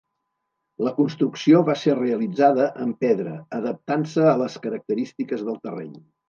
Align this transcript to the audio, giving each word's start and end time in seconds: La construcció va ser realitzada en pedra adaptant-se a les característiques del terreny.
La 0.85 0.93
construcció 0.93 1.59
va 1.67 1.75
ser 1.81 1.93
realitzada 1.99 2.65
en 2.87 2.95
pedra 3.05 3.35
adaptant-se 3.59 4.25
a 4.31 4.33
les 4.43 4.57
característiques 4.65 5.45
del 5.53 5.63
terreny. 5.69 5.95